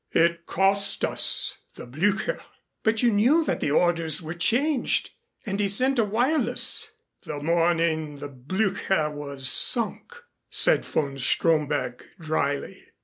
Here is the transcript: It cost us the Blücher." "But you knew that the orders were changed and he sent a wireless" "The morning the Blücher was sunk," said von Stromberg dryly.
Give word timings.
It 0.15 0.47
cost 0.47 1.05
us 1.05 1.59
the 1.75 1.85
Blücher." 1.85 2.41
"But 2.81 3.03
you 3.03 3.11
knew 3.11 3.43
that 3.45 3.59
the 3.59 3.69
orders 3.69 4.19
were 4.19 4.33
changed 4.33 5.11
and 5.45 5.59
he 5.59 5.67
sent 5.67 5.99
a 5.99 6.03
wireless" 6.03 6.89
"The 7.27 7.39
morning 7.39 8.15
the 8.17 8.29
Blücher 8.29 9.13
was 9.13 9.47
sunk," 9.47 10.15
said 10.49 10.85
von 10.85 11.19
Stromberg 11.19 12.03
dryly. 12.19 12.87